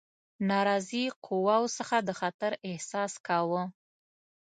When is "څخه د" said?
1.77-2.09